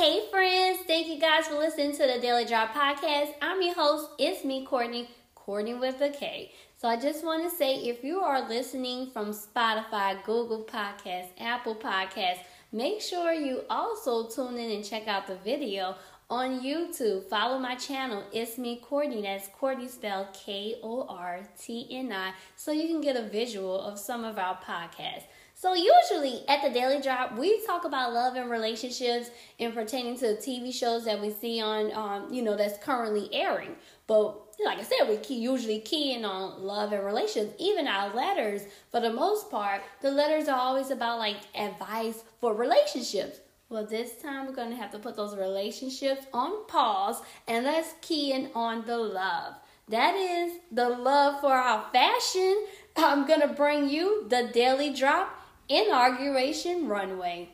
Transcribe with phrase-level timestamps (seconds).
[0.00, 3.34] Hey friends, thank you guys for listening to the Daily Drop podcast.
[3.42, 6.52] I'm your host, it's me, Kortni, Kortni with a K.
[6.78, 11.74] So I just want to say if you are listening from Spotify, Google Podcasts, Apple
[11.74, 12.38] Podcasts,
[12.72, 15.96] make sure you also tune in and check out the video
[16.30, 17.28] on YouTube.
[17.28, 19.20] Follow my channel, it's me, Kortni.
[19.20, 23.78] That's Kortni spelled K O R T N I, so you can get a visual
[23.78, 25.24] of some of our podcasts.
[25.60, 30.36] So usually at the Daily Drop, we talk about love and relationships and pertaining to
[30.36, 33.76] TV shows that we see on, um, you know, that's currently airing.
[34.06, 37.52] But like I said, we key, usually key in on love and relations.
[37.58, 42.54] Even our letters, for the most part, the letters are always about like advice for
[42.54, 43.40] relationships.
[43.68, 47.92] Well, this time we're going to have to put those relationships on pause and let's
[48.00, 49.56] key in on the love.
[49.90, 52.64] That is the love for our fashion.
[52.96, 55.36] I'm going to bring you the Daily Drop
[55.70, 57.48] inauguration runway.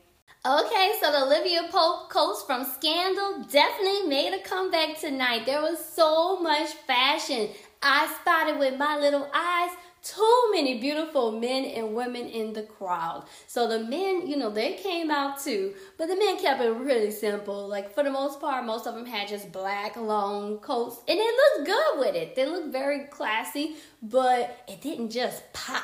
[0.44, 5.44] Okay, so the Olivia Pope coach from Scandal definitely made a comeback tonight.
[5.44, 7.50] There was so much fashion.
[7.82, 9.70] I spotted with my little eyes
[10.02, 13.24] too many beautiful men and women in the crowd.
[13.48, 17.10] So the men, you know, they came out too, but the men kept it really
[17.10, 17.66] simple.
[17.68, 21.24] Like for the most part, most of them had just black long coats, and they
[21.24, 22.36] looked good with it.
[22.36, 25.82] They looked very classy, but it didn't just pop.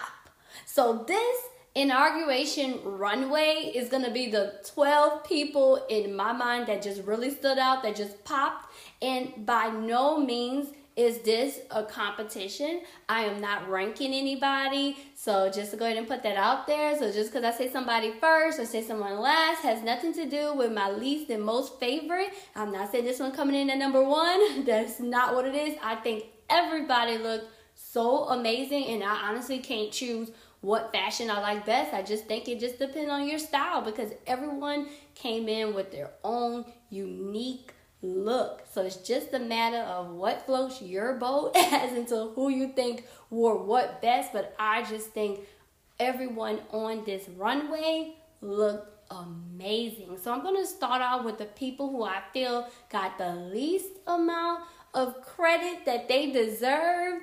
[0.66, 1.36] So this
[1.74, 7.58] inauguration runway is to be the 12 people in my mind that just really stood
[7.58, 8.72] out, that just popped.
[9.00, 12.82] And by no means is this a competition.
[13.08, 14.98] I am not ranking anybody.
[15.14, 16.98] So just to go ahead and put that out there.
[16.98, 20.54] So just because I say somebody first or say someone last has nothing to do
[20.54, 22.28] with my least and most favorite.
[22.54, 24.64] I'm not saying this one coming in at number one.
[24.66, 25.78] That's not what it is.
[25.82, 30.30] I think everybody looked so amazing and I honestly can't choose
[30.62, 31.92] what fashion I like best.
[31.92, 36.10] I just think it just depends on your style because everyone came in with their
[36.24, 38.62] own unique look.
[38.72, 43.04] So it's just a matter of what floats your boat as into who you think
[43.28, 44.32] wore what best.
[44.32, 45.40] But I just think
[45.98, 50.16] everyone on this runway looked amazing.
[50.22, 53.90] So I'm going to start out with the people who I feel got the least
[54.06, 54.62] amount
[54.94, 57.22] of credit that they deserve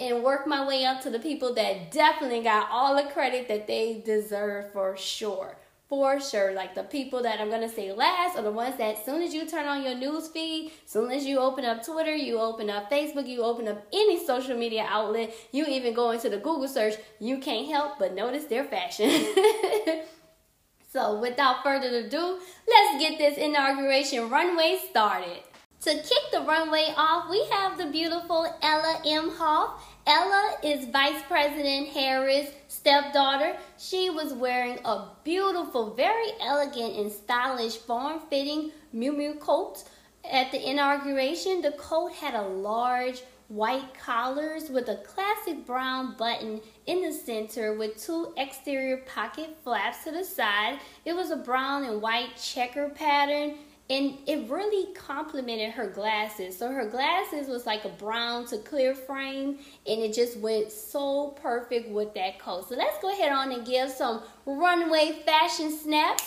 [0.00, 3.66] and work my way up to the people that definitely got all the credit that
[3.66, 5.56] they deserve for sure.
[5.88, 6.52] For sure.
[6.52, 9.34] Like the people that I'm gonna say last are the ones that as soon as
[9.34, 12.70] you turn on your news feed, as soon as you open up Twitter, you open
[12.70, 16.68] up Facebook, you open up any social media outlet, you even go into the Google
[16.68, 19.10] search, you can't help but notice their fashion.
[20.92, 22.38] so without further ado,
[22.68, 25.42] let's get this inauguration runway started.
[25.82, 29.80] To kick the runway off, we have the beautiful Ella Emhoff.
[30.06, 33.56] Ella is Vice President Harris' stepdaughter.
[33.78, 39.84] She was wearing a beautiful, very elegant and stylish form-fitting Miu Miu coat.
[40.30, 46.60] At the inauguration, the coat had a large white collars with a classic brown button
[46.86, 50.78] in the center with two exterior pocket flaps to the side.
[51.06, 53.54] It was a brown and white checker pattern
[53.90, 56.56] and it really complemented her glasses.
[56.56, 61.36] So her glasses was like a brown to clear frame, and it just went so
[61.42, 62.68] perfect with that coat.
[62.68, 66.22] So let's go ahead on and give some runway fashion snaps,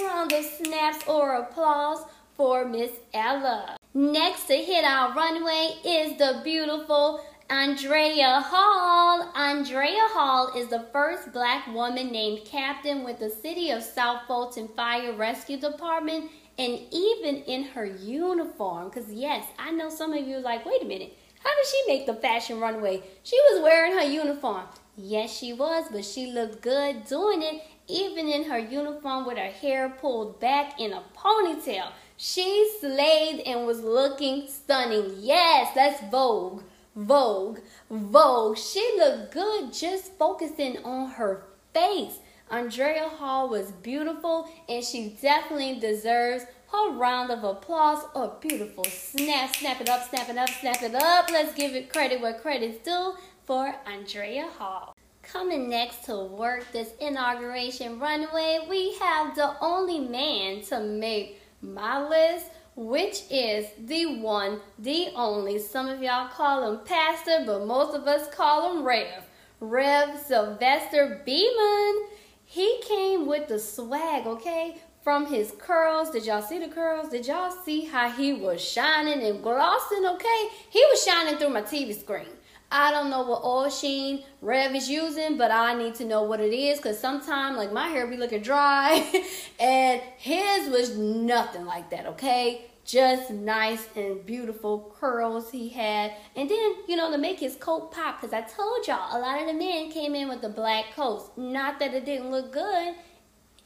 [0.00, 2.02] round of snaps or applause
[2.34, 3.76] for Miss Ella.
[3.92, 7.20] Next to hit our runway is the beautiful
[7.50, 9.30] Andrea Hall.
[9.34, 14.68] Andrea Hall is the first black woman named captain with the City of South Fulton
[14.76, 16.30] Fire Rescue Department
[16.60, 20.84] and even in her uniform, because yes, I know some of you like, wait a
[20.84, 23.02] minute, how did she make the fashion runway?
[23.22, 24.64] She was wearing her uniform.
[24.94, 29.48] Yes, she was, but she looked good doing it, even in her uniform with her
[29.48, 31.92] hair pulled back in a ponytail.
[32.18, 35.14] She slayed and was looking stunning.
[35.18, 36.62] Yes, that's Vogue.
[36.94, 37.60] Vogue.
[37.90, 38.58] Vogue.
[38.58, 42.18] She looked good just focusing on her face.
[42.50, 48.04] Andrea Hall was beautiful and she definitely deserves her round of applause.
[48.16, 51.30] A beautiful snap, snap it up, snap it up, snap it up.
[51.30, 53.14] Let's give it credit where credit's due
[53.46, 54.96] for Andrea Hall.
[55.22, 62.04] Coming next to work this inauguration runway, we have the only man to make my
[62.04, 65.60] list, which is the one, the only.
[65.60, 69.22] Some of y'all call him Pastor, but most of us call him Rev.
[69.60, 72.09] Rev Silvester Beaman.
[72.52, 74.76] He came with the swag, okay?
[75.04, 76.10] From his curls.
[76.10, 77.08] Did y'all see the curls?
[77.08, 80.48] Did y'all see how he was shining and glossing, okay?
[80.68, 82.26] He was shining through my TV screen.
[82.72, 86.40] I don't know what oil sheen Rev is using, but I need to know what
[86.40, 89.08] it is because sometimes, like, my hair be looking dry,
[89.60, 92.69] and his was nothing like that, okay?
[92.84, 96.12] Just nice and beautiful curls he had.
[96.34, 99.40] And then, you know, to make his coat pop, because I told y'all, a lot
[99.40, 101.30] of the men came in with the black coats.
[101.36, 102.94] Not that it didn't look good,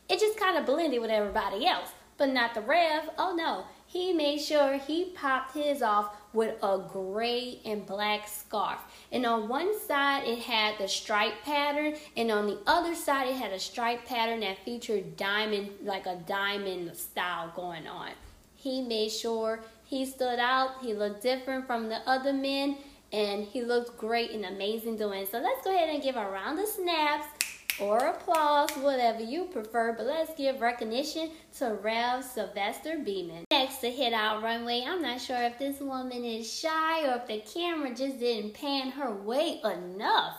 [0.08, 1.88] it just kind of blended with everybody else,
[2.19, 3.08] but not the Rev.
[3.16, 8.81] Oh no, he made sure he popped his off with a gray and black scarf.
[9.10, 13.37] And on one side it had the stripe pattern, and on the other side it
[13.37, 18.10] had a stripe pattern that featured diamond, like a diamond style going on.
[18.64, 22.78] He made sure he stood out, he looked different from the other men,
[23.12, 25.26] and he looked great and amazing doing.
[25.31, 27.26] So let's go ahead and give a round of snaps
[27.78, 31.28] or applause, whatever you prefer, but let's give recognition
[31.58, 33.44] to Rev Silvester Beaman.
[33.50, 37.26] Next to hit our runway, I'm not sure if this woman is shy or if
[37.26, 40.38] the camera just didn't pan her way enough,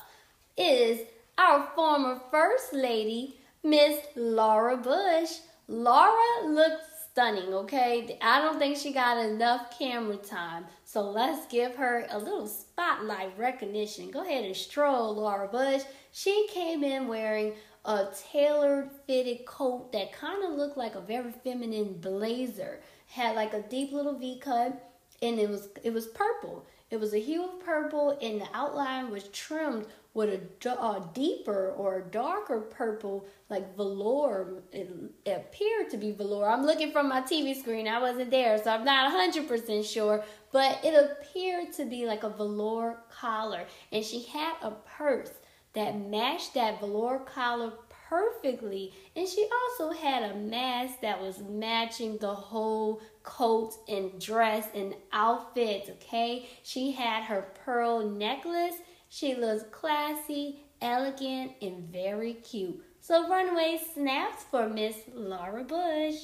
[0.57, 1.01] is
[1.37, 5.29] our former First Lady, Miss Laura Bush.
[5.67, 8.17] Laura looks stunning, okay?
[8.21, 10.65] I don't think she got enough camera time.
[10.83, 14.11] So let's give her a little spotlight recognition.
[14.11, 15.83] Go ahead and stroll, Laura Bush.
[16.11, 17.53] She came in wearing
[17.85, 22.81] a tailored fitted coat that kind of looked like a very feminine blazer.
[23.07, 24.91] Had like a deep little V cut
[25.21, 26.65] and it was it was purple.
[26.91, 29.85] It was a hue of purple and the outline was trimmed
[30.15, 30.29] with
[30.65, 34.63] a, a deeper or darker purple, like velour.
[34.71, 34.89] It
[35.27, 36.49] appeared to be velour.
[36.49, 37.87] I'm looking from my TV screen.
[37.87, 40.23] I wasn't there, so I'm not 100% sure.
[40.53, 43.65] But it appeared to be like a velour collar.
[43.91, 45.31] And she had a purse
[45.73, 47.73] that matched that velour collar
[48.07, 48.93] perfectly.
[49.17, 54.95] And she also had a mask that was matching the whole coat and dress and
[55.11, 56.47] outfit, okay?
[56.63, 58.75] She had her pearl necklace
[59.15, 62.83] she looks classy, elegant, and very cute.
[62.99, 66.15] So runway snaps for Miss Laura Bush.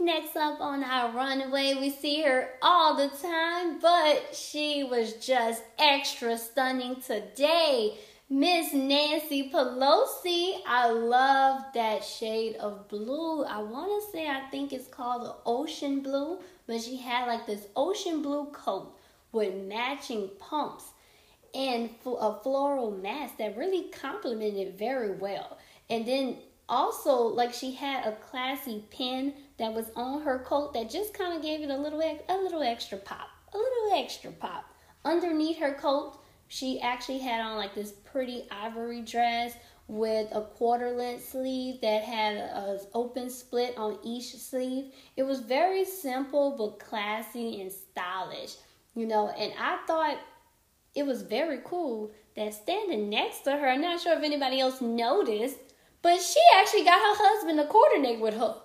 [0.00, 5.62] Next up on our runway, we see her all the time, but she was just
[5.78, 7.96] extra stunning today.
[8.28, 13.44] Miss Nancy Pelosi, I love that shade of blue.
[13.44, 17.46] I want to say I think it's called the ocean blue, but she had like
[17.46, 18.98] this ocean blue coat
[19.30, 20.86] with matching pumps
[21.54, 25.58] and a floral mask that really complemented it very well.
[25.88, 30.90] And then also, like she had a classy pin that was on her coat that
[30.90, 34.64] just kind of gave it a little a little extra pop, a little extra pop.
[35.04, 36.18] Underneath her coat,
[36.48, 39.54] she actually had on like this pretty ivory dress
[39.86, 44.92] with a quarter length sleeve that had an open split on each sleeve.
[45.16, 48.56] It was very simple but classy and stylish,
[48.94, 49.28] you know.
[49.28, 50.16] And I thought
[50.94, 54.80] it was very cool that standing next to her, I'm not sure if anybody else
[54.80, 55.58] noticed,
[56.02, 58.56] but she actually got her husband to coordinate with her.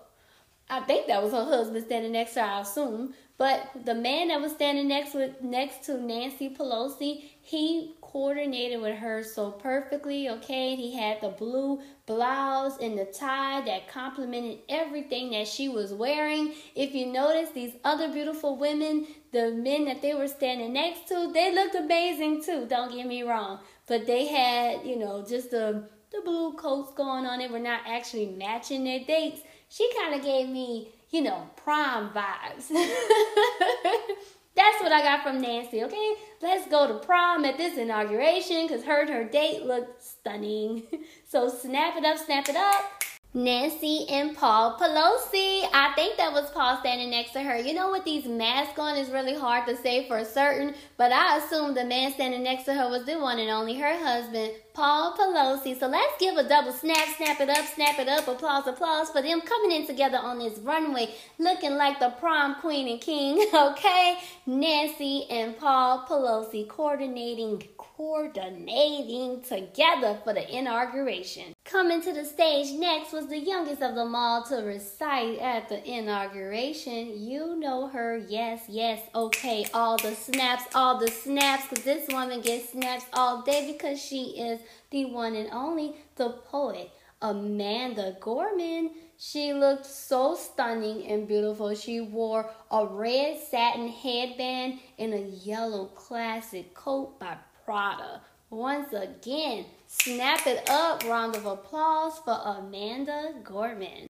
[0.69, 3.13] I think that was her husband standing next to her, I assume.
[3.37, 8.99] But the man that was standing next with next to Nancy Pelosi, he coordinated with
[8.99, 10.75] her so perfectly, okay?
[10.75, 16.53] He had the blue blouse and the tie that complemented everything that she was wearing.
[16.75, 21.31] If you notice, these other beautiful women, the men that they were standing next to,
[21.33, 23.61] they looked amazing too, don't get me wrong.
[23.87, 27.39] But they had, you know, just the, the blue coats going on.
[27.39, 29.41] They were not actually matching their dates.
[29.69, 32.69] She kind of gave me, you know, prom vibes.
[34.59, 36.15] That's what I got from Nancy, okay?
[36.41, 40.83] Let's go to prom at this inauguration because her and her date looked stunning.
[41.29, 42.98] So snap it up, snap it up.
[43.31, 45.61] Nancy and Paul Pelosi.
[45.71, 47.57] I think that was Paul standing next to her.
[47.57, 51.37] You know, with these masks on, it's really hard to say for certain, but I
[51.37, 55.15] assume the man standing next to her was the one and only her husband, Paul
[55.15, 55.79] Pelosi.
[55.79, 59.21] So let's give a double snap, snap it up, snap it up, applause, applause for
[59.21, 64.17] them coming in together on this runway, looking like the prom queen and king, okay?
[64.47, 67.61] Nancy and Paul Pelosi coordinating,
[67.99, 71.53] coordinating together for the inauguration.
[71.65, 75.85] Coming to the stage next was the youngest of them all to recite at the
[75.85, 77.21] inauguration.
[77.21, 79.67] You know her, yes, yes, okay.
[79.73, 84.39] All the snaps, all the snaps, because this woman gets snaps all day because she
[84.39, 86.89] is the one and only, the poet,
[87.21, 88.91] Amanda Gorman.
[89.17, 91.75] She looked so stunning and beautiful.
[91.75, 97.35] She wore a red satin headband and a yellow classic coat by
[97.69, 98.19] Prada.
[98.49, 101.03] Once again, snap it up.
[101.03, 104.07] Round of applause for Amanda Gorman.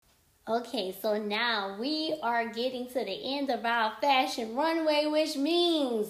[0.48, 6.10] Okay, so now we are getting to the end of our fashion runway, which means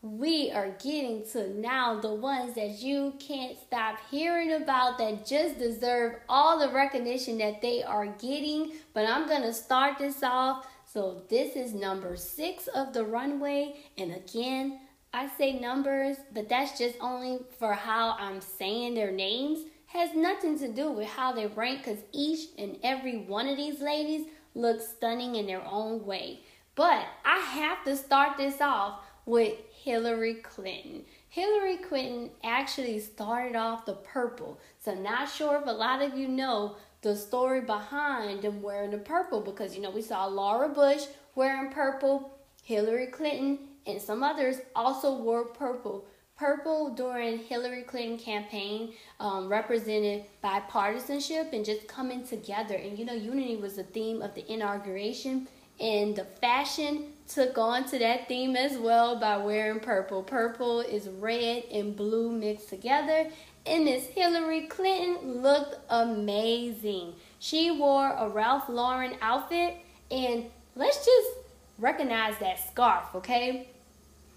[0.00, 5.58] we are getting to now the ones that you can't stop hearing about that just
[5.58, 8.72] deserve all the recognition that they are getting.
[8.94, 10.66] But I'm going to start this off.
[10.90, 13.74] So, this is number six of the runway.
[13.98, 14.80] And again,
[15.16, 19.60] I say numbers, but that's just only for how I'm saying their names.
[19.86, 23.80] Has nothing to do with how they rank because each and every one of these
[23.80, 26.40] ladies looks stunning in their own way.
[26.74, 31.06] But I have to start this off with Hillary Clinton.
[31.30, 34.60] Hillary Clinton actually started off the purple.
[34.84, 38.98] So not sure if a lot of you know the story behind them wearing the
[38.98, 41.04] purple because you know we saw Laura Bush
[41.34, 46.04] wearing purple, Hillary Clinton and some others also wore purple.
[46.36, 52.74] Purple during Hillary Clinton campaign um, represented bipartisanship and just coming together.
[52.74, 55.48] And you know, unity was the theme of the inauguration.
[55.80, 60.22] And the fashion took on to that theme as well by wearing purple.
[60.22, 63.28] Purple is red and blue mixed together.
[63.66, 67.14] And Miss Hillary Clinton looked amazing.
[67.38, 69.74] She wore a Ralph Lauren outfit,
[70.10, 71.30] and let's just
[71.78, 73.68] recognize that scarf, okay?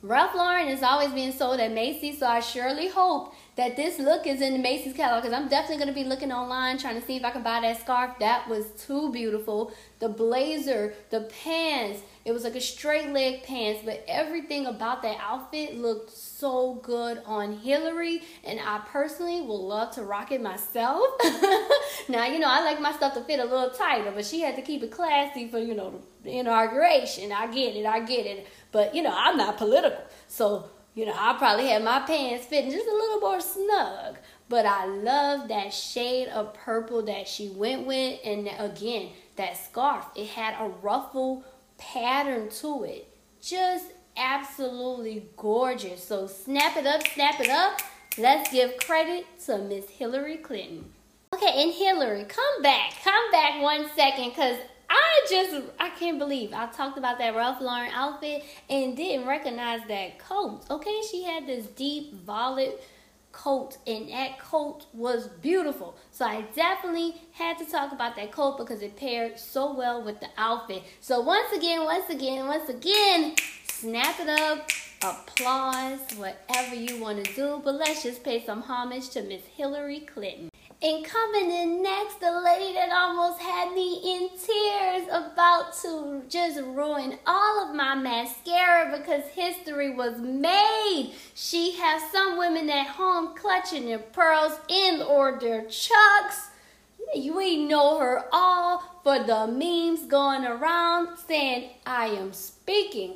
[0.02, 4.26] Ralph Lauren is always being sold at Macy's, so I surely hope that this look
[4.26, 7.06] is in the Macy's catalog because I'm definitely going to be looking online trying to
[7.06, 8.18] see if I can buy that scarf.
[8.20, 9.74] That was too beautiful.
[10.00, 15.18] The blazer, the pants, it was like a straight leg pants, but everything about that
[15.20, 21.04] outfit looked so good on Hillary, and I personally would love to rock it myself.
[22.08, 24.56] now, you know, I like my stuff to fit a little tighter, but she had
[24.56, 27.34] to keep it classy for, you know, the inauguration.
[27.34, 28.48] I get it, I get it.
[28.72, 30.04] But, you know, I'm not political.
[30.28, 34.18] So, you know, I probably have my pants fitting just a little more snug.
[34.48, 38.20] But I love that shade of purple that she went with.
[38.26, 41.44] And again, that scarf, it had a ruffle
[41.78, 43.08] pattern to it.
[43.42, 43.86] Just
[44.18, 46.04] absolutely gorgeous.
[46.04, 47.80] So snap it up, snap it up.
[48.18, 50.92] Let's give credit to Miss Hillary Clinton.
[51.34, 52.94] Okay, and Hillary, come back.
[53.04, 54.58] Come back one second because
[55.20, 59.82] I just I can't believe I talked about that Ralph Lauren outfit and didn't recognize
[59.88, 60.62] that coat.
[60.70, 62.82] Okay, she had this deep violet
[63.34, 65.98] coat and that coat was beautiful.
[66.12, 70.22] So I definitely had to talk about that coat because it paired so well with
[70.22, 70.84] the outfit.
[71.02, 73.36] So once again, once again, once again,
[73.70, 74.70] snap it up,
[75.04, 77.62] applause, whatever you want to do.
[77.64, 80.50] But let's just pay some homage to Miss Hillary Clinton.
[80.82, 86.62] And coming in next, the lady that almost had me in tears about to just
[86.62, 91.14] ruin all of my mascara because history was made.
[91.34, 96.48] She has some women at home clutching their pearls in or their chucks.
[97.14, 103.16] We know her all for the memes going around saying, I am speaking.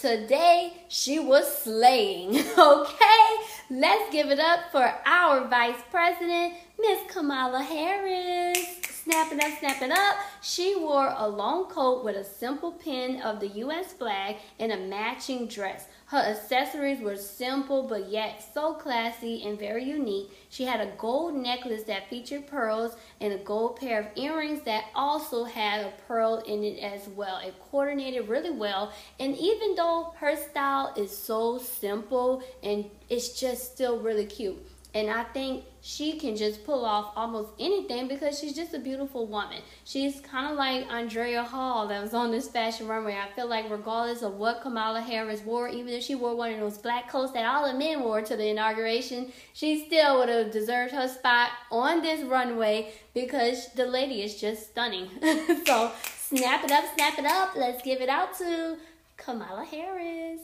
[0.00, 3.26] Today, she was slaying, okay?
[3.68, 8.89] Let's give it up for our Vice President, Miss Kamala Harris.
[9.10, 10.16] Snap it up, snap it up.
[10.40, 13.92] She wore a long coat with a simple pin of the U.S.
[13.92, 15.86] flag and a matching dress.
[16.06, 20.30] Her accessories were simple but yet so classy and very unique.
[20.48, 24.84] She had a gold necklace that featured pearls and a gold pair of earrings that
[24.94, 27.38] also had a pearl in it as well.
[27.38, 28.92] It coordinated really well.
[29.18, 34.64] And even though her style is so simple and it's just still really cute.
[34.92, 39.26] And I think she can just pull off almost anything because she's just a beautiful
[39.26, 39.60] woman.
[39.84, 43.14] She's kind of like Andrea Hall that was on this fashion runway.
[43.14, 46.60] I feel like regardless of what Kamala Harris wore, even if she wore one of
[46.60, 50.50] those black coats that all the men wore to the inauguration, she still would have
[50.50, 55.08] deserved her spot on this runway because the lady is just stunning.
[55.66, 57.54] so snap it up, snap it up.
[57.54, 58.76] Let's give it out to
[59.16, 60.40] Kamala Harris.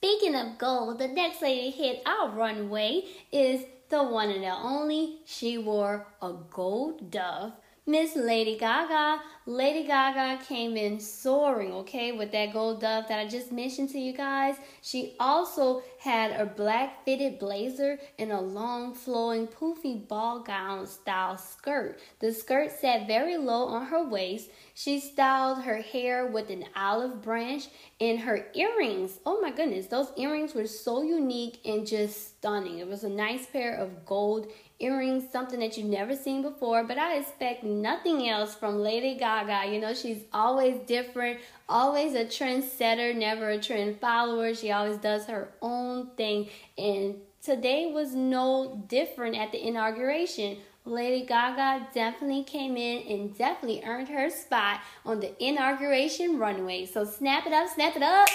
[0.00, 3.02] Speaking of gold, the next lady hit our runway
[3.32, 5.16] is the one and the only.
[5.24, 9.22] She wore a gold dove Miss Lady Gaga.
[9.46, 13.98] Lady Gaga came in soaring, okay, with that gold dove that I just mentioned to
[13.98, 14.56] you guys.
[14.82, 21.36] She also had a black fitted blazer and a long flowing poofy ball gown style
[21.36, 21.98] skirt.
[22.20, 24.50] The skirt sat very low on her waist.
[24.74, 27.68] She styled her hair with an olive branch
[28.00, 29.18] and her earrings.
[29.26, 32.78] Oh my goodness, those earrings were so unique and just stunning.
[32.78, 34.46] It was a nice pair of gold
[34.80, 36.84] earrings, something that you've never seen before.
[36.84, 39.72] But I expect nothing else from Lady Gaga.
[39.72, 44.54] You know, she's always different, always a trendsetter, never a trend follower.
[44.54, 46.48] She always does her own thing.
[46.76, 50.58] And today was no different at the inauguration.
[50.84, 56.86] Lady Gaga definitely came in and definitely earned her spot on the inauguration runway.
[56.86, 58.28] So snap it up, snap it up.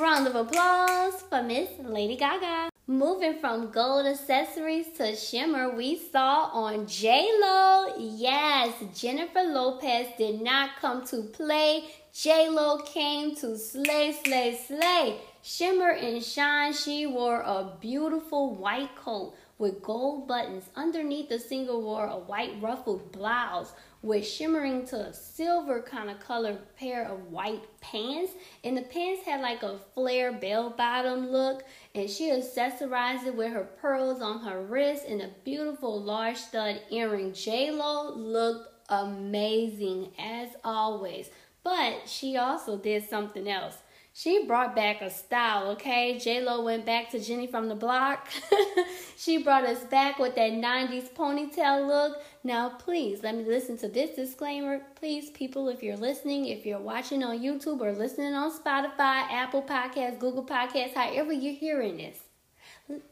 [0.00, 2.70] Round of applause for Miss Lady Gaga.
[2.86, 7.94] Moving from gold accessories to shimmer, we saw on J Lo.
[7.98, 11.84] Yes, Jennifer Lopez did not come to play.
[12.12, 15.20] J Lo came to slay, slay, slay.
[15.42, 16.72] Shimmer and shine.
[16.72, 20.64] She wore a beautiful white coat with gold buttons.
[20.76, 26.20] Underneath, the singer wore a white ruffled blouse with shimmering to a silver kind of
[26.20, 28.32] color pair of white pants.
[28.64, 31.64] And the pants had like a flare bell bottom look.
[31.94, 36.80] And she accessorized it with her pearls on her wrist and a beautiful large stud
[36.90, 37.32] earring.
[37.32, 41.30] J-Lo looked amazing as always.
[41.62, 43.76] But she also did something else.
[44.12, 46.18] She brought back a style, okay?
[46.18, 48.28] J-Lo went back to Jenny from the block.
[49.16, 52.20] she brought us back with that 90s ponytail look.
[52.42, 54.82] Now, please, let me listen to this disclaimer.
[54.96, 59.62] Please, people, if you're listening, if you're watching on YouTube or listening on Spotify, Apple
[59.62, 62.18] Podcasts, Google Podcasts, however you're hearing this,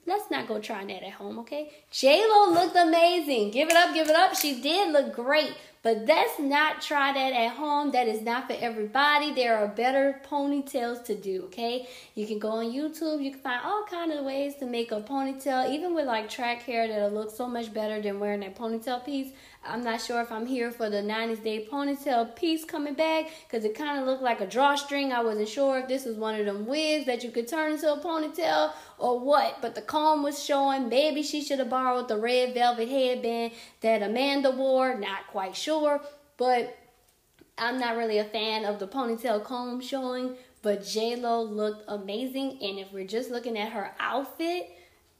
[0.06, 1.70] let's not go trying that at home, okay?
[1.92, 3.52] J-Lo looked amazing.
[3.52, 4.34] Give it up, give it up.
[4.34, 5.54] She did look great.
[5.82, 7.92] But let's not try that at home.
[7.92, 9.32] That is not for everybody.
[9.32, 11.88] There are better ponytails to do, okay?
[12.14, 13.22] You can go on YouTube.
[13.22, 16.62] You can find all kind of ways to make a ponytail, even with like track
[16.62, 19.32] hair that'll look so much better than wearing that ponytail piece.
[19.66, 23.64] I'm not sure if I'm here for the 90s day ponytail piece coming back because
[23.64, 25.12] it kind of looked like a drawstring.
[25.12, 27.92] I wasn't sure if this was one of them wigs that you could turn into
[27.92, 30.88] a ponytail or what, but the comb was showing.
[30.88, 34.96] Maybe she should have borrowed the red velvet headband that Amanda wore.
[34.96, 36.00] Not quite sure,
[36.36, 36.76] but
[37.58, 40.36] I'm not really a fan of the ponytail comb showing.
[40.62, 44.70] But J-Lo looked amazing, and if we're just looking at her outfit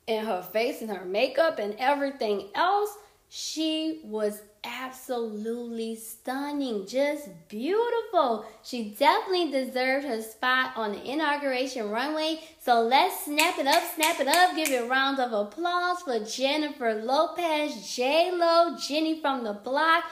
[0.08, 2.90] and her face and her makeup and everything else,
[3.28, 8.44] she was absolutely stunning, just beautiful.
[8.62, 12.40] She definitely deserved her spot on the inauguration runway.
[12.58, 16.20] So let's snap it up, snap it up, give it a round of applause for
[16.20, 20.04] Jennifer Lopez, J Lo, Jenny from the block.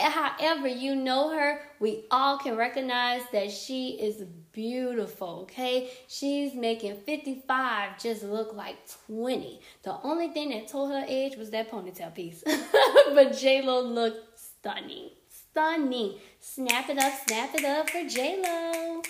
[0.00, 5.90] However you know her, we all can recognize that she is beautiful, okay?
[6.08, 8.76] She's making 55 just look like
[9.08, 9.60] 20.
[9.82, 12.42] The only thing that told her age was that ponytail piece.
[13.14, 15.10] but J-Lo looked stunning.
[15.28, 16.14] Stunning.
[16.40, 19.02] Snap it up, snap it up for J-Lo.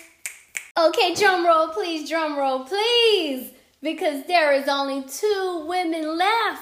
[0.77, 3.51] Okay, drum roll, please, drum roll, please.
[3.81, 6.61] Because there is only two women left.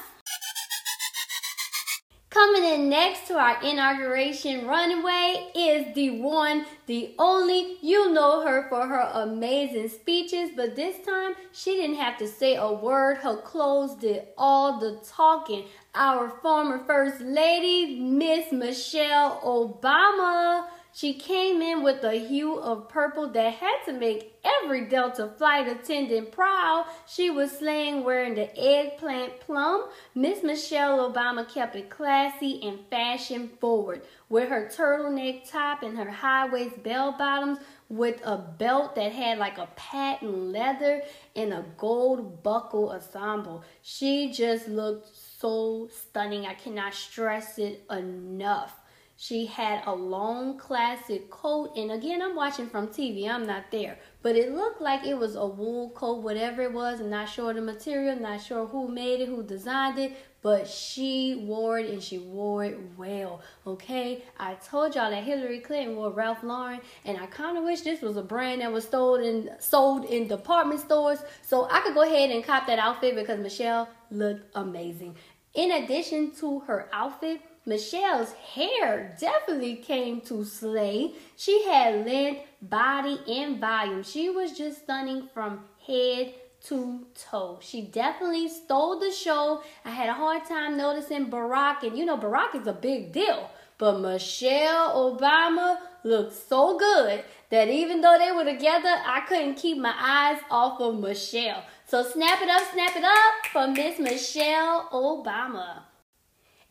[2.33, 7.77] Coming in next to our inauguration runway is the one, the only.
[7.79, 12.55] You know her for her amazing speeches, but this time she didn't have to say
[12.55, 13.17] a word.
[13.17, 15.65] Her clothes did all the talking.
[15.93, 20.65] Our former First Lady, Miss Michelle Obama.
[20.95, 25.67] She came in with a hue of purple that had to make every Delta flight
[25.67, 26.85] attendant proud.
[27.07, 29.85] She was slaying wearing the eggplant plum.
[30.13, 36.11] Miss Michelle Obama kept it classy and fashion forward with her turtleneck top and her
[36.11, 37.57] high waist bell bottoms
[37.89, 41.01] with a belt that had like a patent leather
[41.35, 43.63] and a gold buckle ensemble.
[43.81, 46.45] She just looked so stunning.
[46.45, 48.82] I cannot stress it enough.
[49.25, 53.97] She had a long classic coat, and again, I'm watching from TV, I'm not there,
[54.21, 56.99] but it looked like it was a wool coat, whatever it was.
[56.99, 61.35] I'm not sure the material, not sure who made it, who designed it, but she
[61.35, 63.39] wore it and she wore it well.
[63.65, 67.79] Okay, I told y'all that Hillary Clinton wore Ralph Lauren, and I kind of wish
[67.79, 71.93] this was a brand that was sold in sold in department stores, so I could
[71.93, 75.15] go ahead and cop that outfit because Michelle looked amazing.
[75.53, 81.13] In addition to her outfit, Michelle's hair definitely came to slay.
[81.37, 84.03] She had length, body, and volume.
[84.03, 86.33] She was just stunning from head
[86.65, 87.59] to toe.
[87.61, 89.63] She definitely stole the show.
[89.85, 93.49] I had a hard time noticing Barack, and you know, Barack is a big deal.
[93.77, 99.77] But Michelle Obama looked so good that even though they were together, I couldn't keep
[99.77, 101.63] my eyes off of Michelle.
[101.87, 105.83] So snap it up, snap it up for Miss Michelle Obama.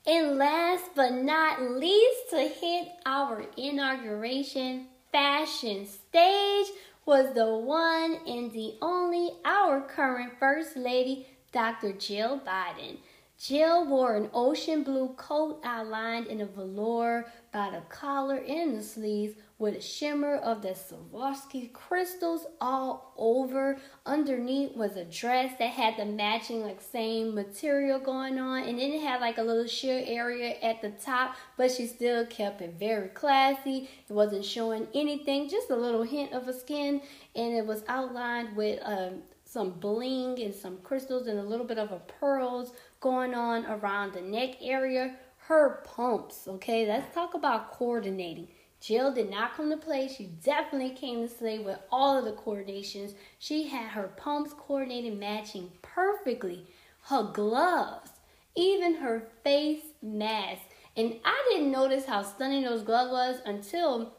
[0.05, 6.67] And last but not least, to hit our inauguration fashion stage
[7.07, 11.93] was the one and the only our current First Lady, Dr.
[11.93, 12.99] Jill Biden.
[13.39, 18.83] Jill wore an ocean blue coat outlined in a velour by the collar and the
[18.83, 23.79] sleeves with a shimmer of the Swarovski crystals all over.
[24.05, 28.91] Underneath was a dress that had the matching like same material going on and then
[28.91, 32.75] it had like a little sheer area at the top, but she still kept it
[32.77, 33.89] very classy.
[34.09, 37.01] It wasn't showing anything, just a little hint of a skin
[37.37, 41.79] and it was outlined with um, some bling and some crystals and a little bit
[41.79, 45.15] of a pearls going on around the neck area.
[45.47, 46.85] Her pumps, okay?
[46.85, 48.49] Let's talk about coordinating.
[48.83, 50.09] Jill did not come to play.
[50.09, 53.15] She definitely came to slay with all of the coordinations.
[53.39, 56.67] She had her pumps coordinated, matching perfectly.
[57.03, 58.11] Her gloves,
[58.57, 60.63] even her face mask.
[60.97, 64.15] And I didn't notice how stunning those gloves was until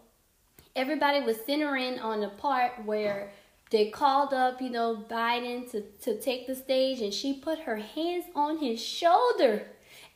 [0.77, 3.31] everybody was centering on the part where
[3.69, 7.77] they called up, you know, Biden to, to take the stage and she put her
[7.77, 9.67] hands on his shoulder.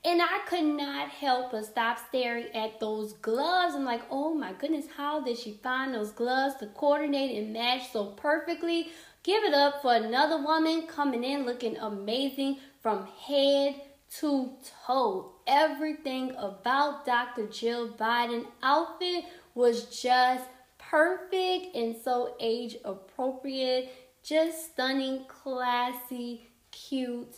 [0.07, 3.75] And I could not help but stop staring at those gloves.
[3.75, 7.91] I'm like, oh my goodness, how did she find those gloves to coordinate and match
[7.91, 8.87] so perfectly?
[9.23, 13.81] Give it up for another woman coming in looking amazing from head
[14.19, 14.53] to
[14.87, 15.33] toe.
[15.45, 17.47] Everything about Dr.
[17.47, 20.45] Jill Biden outfit was just
[20.77, 23.93] perfect and so age appropriate.
[24.23, 27.35] Just stunning, classy, cute,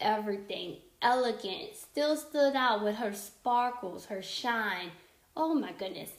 [0.00, 0.78] everything.
[1.02, 1.74] Elegant.
[1.74, 4.90] Still stood out with her sparkles, her shine.
[5.36, 6.10] Oh my goodness.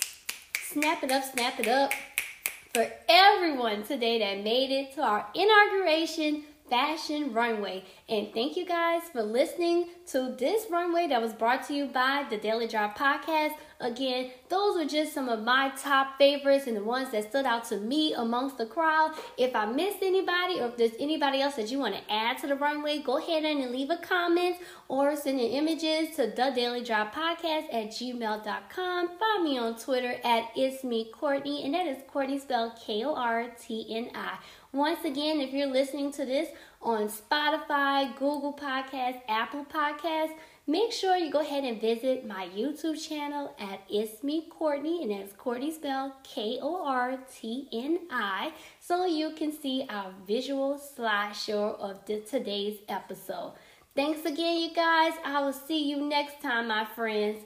[0.58, 1.92] Snap it up, snap it up
[2.74, 7.84] for everyone today that made it to our inauguration fashion runway.
[8.08, 12.26] And thank you guys for listening to this runway that was brought to you by
[12.30, 13.56] the Daily Drop Podcast.
[13.82, 17.66] Again, those were just some of my top favorites and the ones that stood out
[17.66, 19.16] to me amongst the crowd.
[19.38, 22.48] If I missed anybody or if there's anybody else that you want to add to
[22.48, 24.58] the runway, go ahead and leave a comment
[24.88, 29.10] or send in images to the Daily Drop Podcast at gmail.com.
[29.18, 33.14] Find me on Twitter at It's Me Kortni, and that is Kortni spelled K O
[33.14, 34.38] R T N I.
[34.74, 36.48] Once again, if you're listening to this
[36.82, 40.32] on Spotify, Google Podcasts, Apple Podcasts,
[40.66, 45.12] make sure you go ahead and visit my YouTube channel at It's Me Kortni, and
[45.12, 50.80] that's Kortni spelled K O R T N I, so you can see our visual
[50.80, 53.52] slideshow of the, today's episode.
[53.94, 55.12] Thanks again, you guys.
[55.26, 57.44] I will see you next time, my friends.